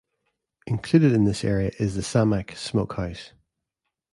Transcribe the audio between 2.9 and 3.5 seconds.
House.